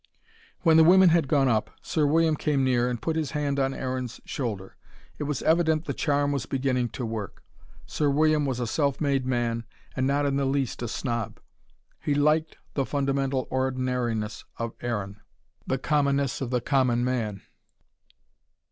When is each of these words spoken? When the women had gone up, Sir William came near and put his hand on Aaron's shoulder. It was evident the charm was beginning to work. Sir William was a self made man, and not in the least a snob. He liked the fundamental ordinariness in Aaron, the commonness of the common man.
When 0.61 0.77
the 0.77 0.83
women 0.83 1.09
had 1.09 1.27
gone 1.27 1.47
up, 1.47 1.69
Sir 1.83 2.07
William 2.07 2.35
came 2.35 2.63
near 2.63 2.89
and 2.89 2.99
put 2.99 3.15
his 3.15 3.31
hand 3.37 3.59
on 3.59 3.71
Aaron's 3.71 4.19
shoulder. 4.25 4.75
It 5.19 5.25
was 5.25 5.43
evident 5.43 5.85
the 5.85 5.93
charm 5.93 6.31
was 6.31 6.47
beginning 6.47 6.89
to 6.97 7.05
work. 7.05 7.43
Sir 7.85 8.09
William 8.09 8.43
was 8.43 8.59
a 8.59 8.65
self 8.65 8.99
made 8.99 9.27
man, 9.27 9.63
and 9.95 10.07
not 10.07 10.25
in 10.25 10.37
the 10.37 10.45
least 10.45 10.81
a 10.81 10.87
snob. 10.87 11.39
He 11.99 12.15
liked 12.15 12.57
the 12.73 12.83
fundamental 12.83 13.47
ordinariness 13.51 14.43
in 14.59 14.71
Aaron, 14.81 15.21
the 15.67 15.77
commonness 15.77 16.41
of 16.41 16.49
the 16.49 16.61
common 16.61 17.03
man. 17.05 17.43